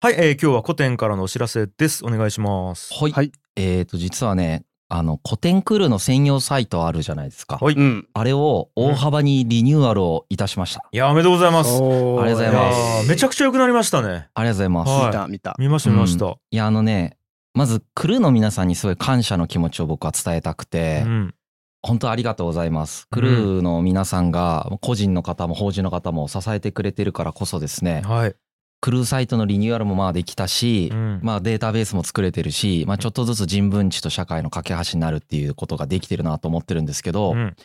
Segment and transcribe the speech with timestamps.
[0.00, 2.06] はい、えー今日は古典からのお知らせです。
[2.06, 2.94] お願いします。
[2.94, 3.10] はい。
[3.10, 7.58] はいえっ、と、実はね、あの、古典クールの専用サイトあるじゃないですか。
[7.60, 8.08] はいうん。
[8.14, 10.84] あれを大幅にリニューアルをいたしました。
[10.92, 11.70] いやー、おめでとうございます。
[11.70, 14.08] ありがとうございますめちゃくちゃ良くなりましたね。
[14.08, 14.88] ありがとうございます。
[14.88, 15.56] はい見た見た。
[15.58, 16.26] 見ました、見ました。
[16.48, 17.16] いや、あのね、
[17.54, 21.34] まずクルーの皆さんにすごい感謝の気持ちを僕は伝えたくて、うん。
[21.82, 23.08] 本当ありがとうございます。
[23.10, 28.36] クルーの皆さんが個人の方も法人の方も支えてくれてるからこそですね、はい。
[28.80, 31.20] クルーサイトのリニューアルもまあできたし、うん。
[31.22, 37.56] まあデータベースも作れてるし、まあちょっとずつ人文知と社会の架け橋になるっていうことができてるなと思ってるんですけど、うん。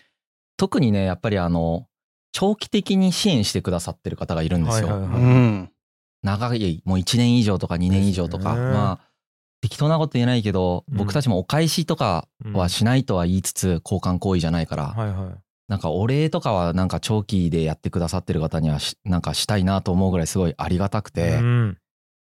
[0.57, 1.87] 特にね、やっぱりあの、
[2.31, 4.87] 長期的に支援してくださってる方がいるんですよ。
[4.87, 5.21] はいはいはい。
[5.21, 5.71] うん。
[6.23, 8.99] 長い、もう1年以上とか2年以上とか、まあ、
[9.61, 10.97] 適当なこと言えないけど、うん。
[10.97, 15.43] 僕たちもお返しとかはしないとは言いつつ、交換行為じゃないから、はいはい。
[15.73, 21.77] なんかお礼とかはなんか長期でやってくださってる方にはしなんかしたいなと思うぐらいすごいありがたくて、うん。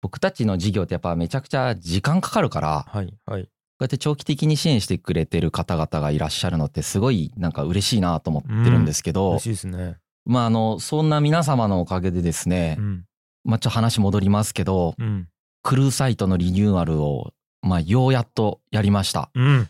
[0.02, 3.42] 僕たちの事業ってやっぱめちゃくちゃ時間かかるから、こはいはい。
[3.42, 3.48] う
[3.80, 9.96] やって長期的に支援してくれてる方々がいらっしゃるのってすごいなんか嬉しいなと思ってるんですけど、嬉しいですね。
[10.24, 13.04] まああの、そんな皆様のおかげでですねう、ん。
[13.42, 15.26] まあちょっと話戻りますけど、うん。
[15.64, 19.32] クルーサイトのリニューアルを、まあようやっとやりました。
[19.34, 19.68] うん。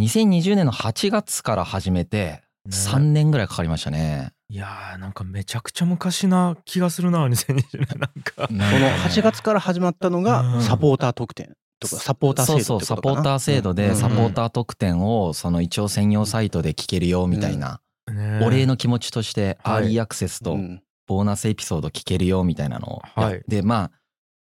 [0.00, 4.32] 2020年の8月から始めて、ね3年ぐらいかかりましたね。
[4.50, 7.98] いやーなんかめちゃくちゃ昔な気がするな2020年。
[7.98, 8.48] なんか。
[8.48, 10.24] この8月から始まったのうん。
[10.24, 13.96] がサポーター特典とかサポーター制度そうそう、サポーター制度でうん。
[13.96, 17.80] サポーター特典をその一応専用サイトで聞けるよみたいな、
[18.10, 19.84] ねお礼の気持ちとしてアはい。
[19.84, 20.82] ーリーアクセスとうん。
[21.06, 23.42] ボーナスエピソード聞けるよみたいなのをはい。
[23.48, 23.90] で、ま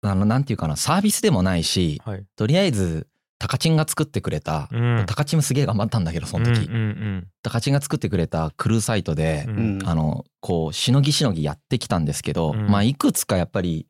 [0.02, 2.24] あ、あの、なんていうかな、サービスでもないし、はい。
[2.36, 3.06] とりあえず、
[3.42, 5.04] タカチンが作ってくれた、うん。
[5.04, 6.64] タカチンもすげえ頑張ったんだけど、その時。
[6.64, 9.80] うんうんタカチンが作ってくれたクルーサイトでう、ん。
[9.80, 13.88] うんあの、こう、しのぎしのぎやってきたんですけど、うんまあ、いくつかやっぱり、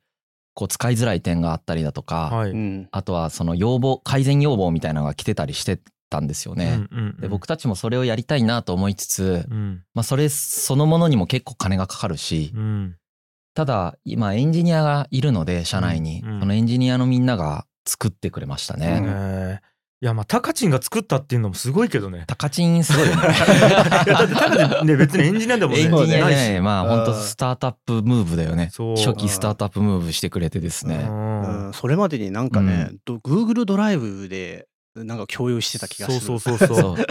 [0.55, 2.53] こう、使いづらい点があったりだとか、はい。
[2.53, 6.87] うんあとはその要望、改善要望みたいなのが来てたりしてたんですよね。
[6.91, 9.82] うんうんうんで、僕たちもそれをやりたいなと思いつつ、うん。
[9.93, 12.97] まあ、それそのものにも結構金がかかるし、うん。
[13.54, 19.03] ただ、今エンジニアがいるので、社内に、うんうんそのエンジニアのみんなが作ってくれましたうんね。
[19.04, 19.72] えー
[20.03, 22.25] いやまあタカチンが作ったっていうのもすごいけどね。
[22.26, 23.22] タカチンすごいよね。
[23.22, 26.60] いやだってタカチンね別にエンジニアでもねエンジニアないね、し。
[26.60, 28.72] まあうん本当スタートアップムーブだよね。
[28.75, 31.06] 初期スタートアップムーブしてくれてですね。
[31.09, 36.21] うんうんそれまでになんかね、ど Google ドライブでなんか共有してた気がする。
[36.21, 36.78] そうそうそうそう。
[36.78, 37.06] そう。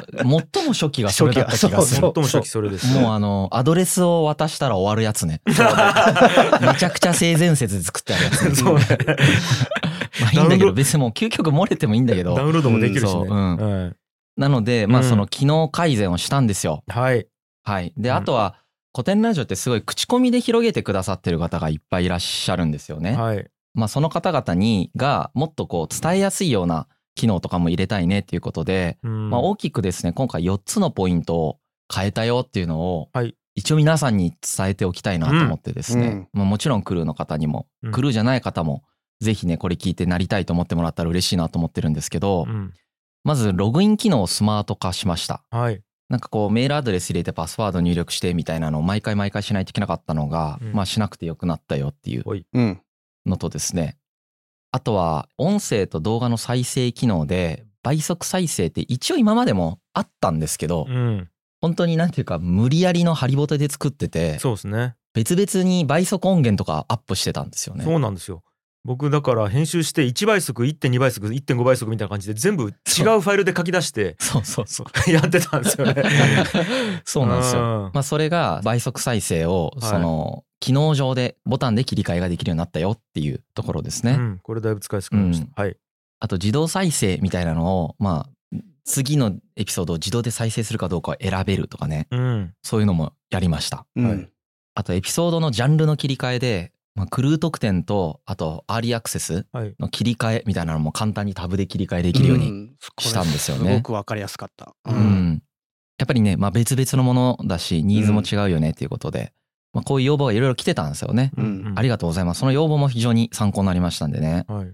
[0.53, 2.01] 最も初期がそれだった気がする。
[2.01, 2.93] 最も初期それです。
[2.93, 5.41] もうあの、アドレスを渡したら終わるやつね。
[5.47, 8.53] めちゃくちゃ性善説で作ってあるやつね。
[8.55, 8.85] そうね。
[10.21, 12.35] まあいいんだけど、別にもう究極漏れてもいいんだけど。
[12.35, 13.11] ダウンロードもできるしね。
[13.21, 13.95] うんそううんはい
[14.37, 16.83] なので、まあうんその機能改善をしたんですよ。
[16.87, 17.27] はい。
[17.63, 17.93] はい。
[17.97, 18.55] で、うんあとは、
[18.93, 23.13] 古典ラジオってすごい口コミで広げてくださってる方がいっぱいいらっしゃるんですよね。
[23.13, 23.45] はい。
[23.73, 31.59] まあその方々に、が、もっとこう伝えやすいような機能とかも入れたいねっていうことで、うんまあ大きくですね、今回4つのポイントを
[31.93, 38.83] 変えたよっていうのを、はい一応皆さんに伝えておきたいなと思ってですね、うんまあ、もちろんクルーの方にも、うんクルーじゃない方も、
[39.21, 42.73] ぜひね、これ聞いてなりたいと思ってもらったら嬉しいなと思ってるんですけど、うん
[43.23, 45.43] まずログイン機能をスマート化しました。
[45.51, 45.79] はい。
[46.09, 52.81] なんかこうメールアドレス入れてパスワード入力してみたいなのを毎回毎回しないといけなかったのが、うんまあしなくてよくなったよっていううん。
[53.27, 53.99] のとですね、
[54.71, 61.29] あとは音声と動画の再生機能で倍速再生って一応今までもあったんですけど、うん。
[61.61, 64.95] 本当になんていうか無理やりのハリボテで作ってて、そうですね。
[65.13, 67.83] 別々に倍速音源とかアップしてたんですよね。
[67.83, 68.41] そうなんですよ。
[68.83, 74.87] 僕だから編集して1倍速1.2倍速1.5倍速みたいな感じで全部違うファイルで書き出してそうそうそう。
[75.11, 76.03] やってたんですよね。
[77.05, 77.61] そうなんですよ。
[77.61, 77.91] よ。
[77.93, 84.13] まあそれが倍速再生をはいその機能上でボタンで切り替えができるようになったよっていうところですね。
[84.13, 85.61] うん、これだいぶ使いやすくなりました。
[85.61, 85.77] はい。
[86.19, 92.53] あと自動再生みたいなのをまあ次のエピソードを自動で再生するかどうかを選べるとかねうん。
[92.63, 93.85] そういうのもやりました。
[94.73, 99.75] あとエピソードのジャンルの切り替えで、まあ、クルー特典とあとアーリーアクセスはい。
[99.79, 104.75] の切り替えみたいなのも簡単にタブで切り替えできるように、んしたんですよねこれすごくわかりやすかった。
[104.85, 104.97] ううん
[105.33, 105.43] ん。
[105.97, 109.33] やっぱりね、まあ、別々のものだしニーズも違うよねっていうことで、
[109.73, 111.31] まあ、こういう要望がいろいろ来てたんですよね。
[111.37, 112.39] うんありがとうございます。
[112.39, 114.45] その要望も非常に参考になりましたんでね。
[114.47, 114.73] はい。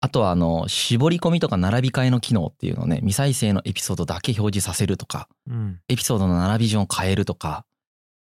[0.00, 5.80] あとは、あの、絞り込みとか並び替えの機能っていうのをね、未再生のエピソードだけ表示させるとか、うん。
[5.88, 7.64] エピソードの並び順を変えるとか、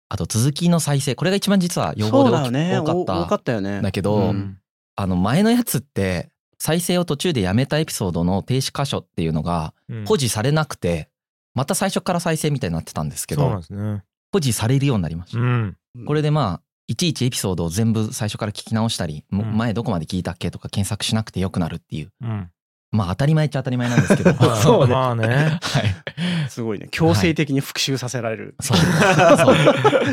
[0.09, 2.80] あと続きの再生、これが一番実は要望で大きだよね。
[2.80, 3.19] 多かった。
[3.19, 3.81] お多かったよね。
[3.81, 4.57] だけど、うん
[4.95, 11.09] あの、前のやつって、再生を途中でやめたエピソードの停止箇所っていうのが、うん保持されなくて、
[11.54, 14.04] また最初から再生みたいになってたんですけどそうなんで、すね。
[14.31, 15.39] 保持されるようになりました。
[15.39, 15.77] うん。
[16.06, 22.50] これでまあ、いちいちエピソードを全部最初から聞き直したり、もうん前どこまで聞いたっけとか検索しなくてよくなるっていううん
[22.98, 24.34] まあ当たり前っちゃ当たり前なんですけど。
[24.42, 25.60] まあそうねまあね。
[25.62, 26.50] はい。
[26.50, 26.88] すごいね。
[26.92, 28.88] 強制的に復習させられる、そうそう。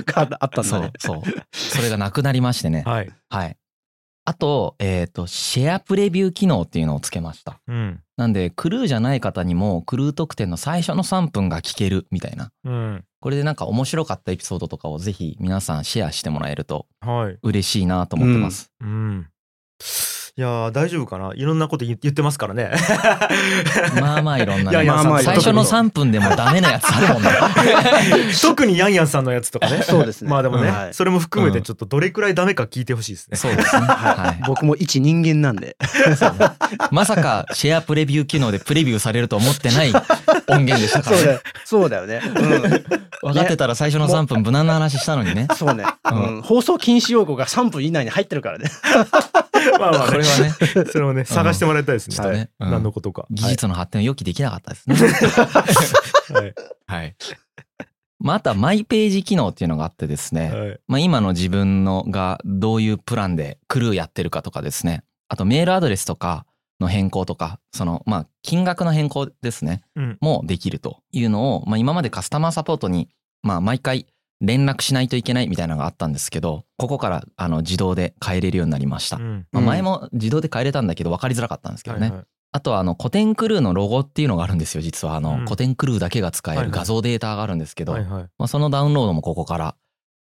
[0.05, 0.93] が あったんそうだね。
[0.99, 1.23] そう。
[1.53, 2.83] それがなくなりましてね。
[2.87, 3.11] はい。
[3.31, 3.57] はい。
[4.27, 7.61] あとえっ、とシェアプレビュー機能っていうのをつけました。
[7.67, 8.01] うん。
[8.17, 12.51] なんでクルーじゃない方にもクルー特典の最初の3分が聞けるみたいな。
[12.65, 13.05] うん。
[13.21, 17.39] これでなんか面白かったエピソードとかをぜひ皆さんシェアしてもらえるとはい。
[17.43, 19.29] 嬉しいなと思ってます、うん
[20.37, 21.33] いやー大丈夫かな？
[21.37, 22.73] いろんなこと言言ってますからね。
[24.01, 27.31] まあまあいろんな、ね、ヤンヤンさんまあまあ最初の3分でもダメなやつあるもんね。
[28.43, 29.83] 特にヤンヤンさんのやつとかね。
[29.83, 30.31] そうですね。
[30.31, 30.95] まあでもね、はい。
[30.95, 31.65] それも含めてうん。
[31.65, 33.87] ちょっとどれくらいダメか聞いてほしいですね、そうですね。
[33.87, 34.43] はい。
[34.45, 35.77] 僕も一人間なんで。
[36.91, 39.93] まさかシェアプレビュー機能でプレビューされると思ってない
[40.49, 42.03] 音源でしたから、ね、そうだよ。
[42.05, 42.83] そうだよね、
[43.23, 45.47] 分かってたら最初の3分無難な話したのにね。
[45.49, 46.37] うん、そうね、うん。
[46.37, 46.43] うん。
[46.43, 48.69] 放送禁止用語が3分以内に入ってるからね
[49.79, 50.13] まあまあね。
[50.13, 50.51] これはね。
[50.91, 52.71] それをね探してもらいたいですね、ちょっとね、うん。
[52.71, 53.27] 何のことか。
[53.31, 54.97] 技術の発展を予期できなかったですね。
[54.97, 56.55] はい。
[56.87, 57.17] はい。
[58.19, 60.81] まああとはマイページ機能っていうのがあってですね、はい。
[60.87, 65.05] まあ、今の自分のがどういうプランでクルーやってるかとかですね。
[65.29, 66.47] あとメールアドレスとか
[66.81, 70.19] の変更とかそのまあ金額の変更ですね、うん。
[70.21, 73.09] もできるというのを、まあ、今までカスタマーサポートに
[73.43, 74.07] まあ毎回
[74.47, 79.47] 連絡しないといけないみたいなのがあったんですけどここからあの自動で変えれるようになりました、うん。
[79.53, 82.27] まあ、前も自動で変えれたんだけど分かりづらかったんですけどね、はいはい。
[82.53, 85.17] あとはあの古典クルーのロゴっていうのがあるんですよ実は。
[85.17, 85.45] あの、うん。
[85.45, 86.73] 古典クルーだけが使えはいはい。
[86.73, 88.23] る画像データがあるんですけど、はいはい。
[88.39, 89.77] まあ、そのダウンロードもここから、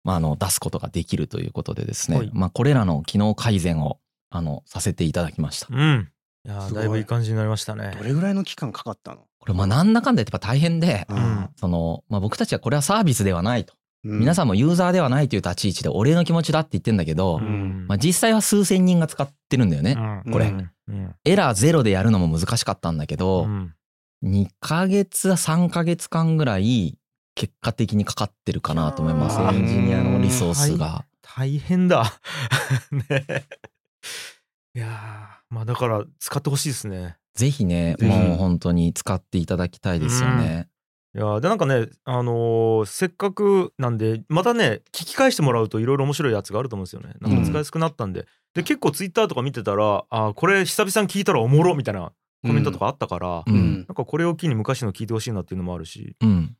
[0.02, 2.30] まあ、あの出すことができるということでですね、はい。
[2.32, 3.98] まあ、これらの機能改善を
[4.30, 5.68] あのさせていただきました。
[5.70, 6.08] うん。
[6.44, 6.82] いやーすごい。
[6.82, 7.94] だいぶいい感じになりましたね。
[7.98, 11.50] どれぐらいの期間かかったの、これまあなんだかんだやっぱ大変で、ん。
[11.56, 13.75] そのまあ、僕たちはこれはサービスではないと、うん
[14.06, 17.87] 皆さんもユーザーではないという立ち位置でお礼の気持ちだって言ってんだけど、うん。
[17.88, 19.97] まあ、実際は数千人が使ってるんだよね。
[20.25, 20.32] うん。
[20.32, 20.53] これ。
[21.25, 23.75] エラーゼロでやるのも難しかったんだけど、うん。
[24.25, 26.99] 2ヶ月3ヶ月間ぐらい
[27.35, 31.05] 結果的にかかってるかなと思いますエンジニアのリソースが。
[31.23, 32.12] 大変だ。
[32.91, 33.47] ね。
[34.75, 37.17] いやーまあだから使ってほしいですね。
[37.35, 40.69] ぜひね、もう本当に使っていただきたいですよね。
[41.16, 47.14] いやーでなんかねあのーせっかくなんでまたね聞き返してもらうといろいろ面白いやつがあると思うんですよね。
[47.20, 53.54] なんか使いやすくなったんで、で結構ツイッターとか見てたらあーこれ久々に聞いたらおもろみたいなコメントとかあったから、うん。
[53.54, 56.16] うんなんかこれを機に昔の聞いてほしいなっていうのもあるし。
[56.20, 56.54] うん。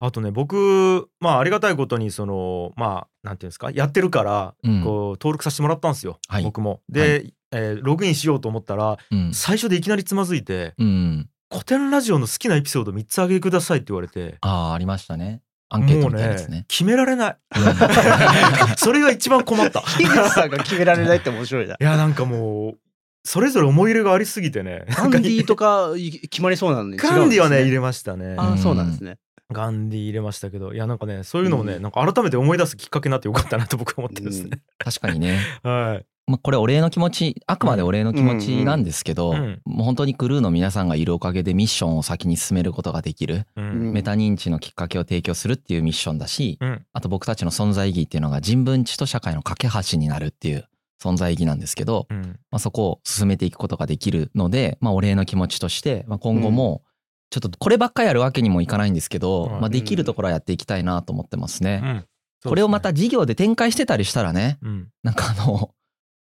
[0.00, 4.82] あとね僕まあありがたいことにそのまあなんていうんですかやってるからうん。
[4.82, 6.42] こう登録させてもらったんですよ、はい。
[6.42, 6.82] 僕も。
[6.90, 9.32] で、えーログインしようと思ったらうん。
[9.32, 11.28] 最初でいきなりつまずいてうん。
[11.52, 14.36] 「古典ラジオの好きなエピソード3つあげてください」って言われて。
[14.40, 15.42] ああ、ありましたね。
[15.68, 16.66] アンケートみたいなやつね。
[16.68, 17.36] 決められない。
[17.56, 18.76] うん。
[18.76, 19.80] それが一番困った。
[19.80, 21.76] い樋口さんが決められないって面白いな。
[21.80, 22.78] やなんかもう
[23.24, 24.84] それぞれ思い入れがありすぎてね。
[24.88, 28.34] ガンディとかい決まりそうなのに違うんですねガンディはね入れましたね。
[28.36, 29.18] ああそうなんですね。
[29.52, 35.38] ガンディ入れましたけどいやなんかねそういうのもね、うんなんか改めて思い出すきっかけになってよかったなと僕は思ってるんですね、確かにね。
[35.62, 39.60] はいまあ、これお礼の気持ち、あくまでお礼の気持ちなんですけど、うん。
[39.64, 46.86] もう本当にクルーの皆さんがいるおかげでミッションを先に進めることができる、メタ認知のきっかけを提供するっていうミッションだし、うん。
[46.92, 50.68] あと僕たちの存在意義っていうのが人文知と社会の架け橋になるっていう
[51.02, 52.38] 存在意義なんですけど、うん。
[52.50, 56.82] まあ、そこを進めていくことができるので、まあ、お礼の気持ちとして、まあ、今後も
[57.30, 59.60] ちょっとこればっかりやるわけにもいかないんですけど、はい。
[59.62, 61.80] まあ、できるところはやっていきたいなと思ってますね。
[61.82, 62.04] うん。
[62.44, 64.88] これをまた事業で展開してたりしたらねうん。
[65.02, 65.70] なんかあの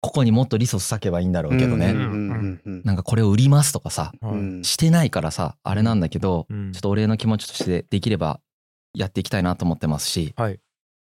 [0.02, 4.14] ここにもっとリソース割けばいいんだろうけどね、なんかこれを売りますとかさ
[4.64, 6.72] してないからさあれなんだけど、うん。
[6.72, 8.40] ちょっとお礼の気持ちとしてできれば
[8.94, 10.60] やっていきたいなと思ってますし、はい。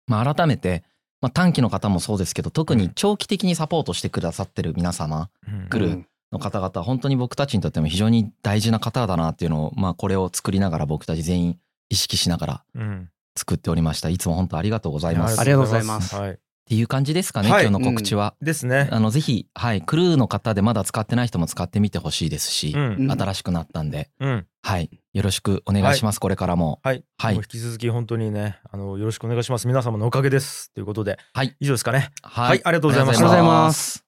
[0.07, 0.83] まあ、改めて、
[1.21, 5.69] まあ、短期の方もそうですけど特に長期的にサポートしてくださってる皆様うん。
[5.69, 11.59] 来るの方々本当に僕たちにとっても非常に大事な方だなっていうのを、まあ、これを作りながら僕たち全員
[11.89, 13.09] 意識しながらうん。
[13.37, 14.07] 作っておりました。
[14.07, 15.41] いつも本当ありがとうございます。
[15.41, 16.15] ありがとうございます。
[16.15, 17.65] はいっていう感じですかね、はい。
[17.67, 18.33] 今日の告知は。
[18.41, 18.89] ですね。
[18.91, 22.95] あのぜひ、はい、クルーの方でまだ使ってない人も使ってみてほしいですし、うん。
[23.01, 23.11] うん。
[23.11, 24.47] 新しくなったんで、うん。
[24.63, 26.79] はい、よろしくお願いします、これからも。
[26.81, 27.35] はい、はい。
[27.35, 29.67] 引き続き本当にねあのよろしくお願いします。
[29.67, 31.55] 皆様のおかげですということで、はい。
[31.59, 32.09] 以上ですかね。
[32.23, 32.61] ははい。
[32.63, 33.25] ありがとうございました。
[33.25, 34.04] ありがとうございます